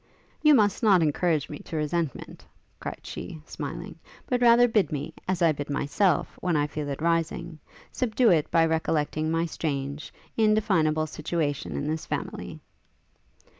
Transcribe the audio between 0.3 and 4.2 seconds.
'You must not encourage me to resentment,' cried she, smiling,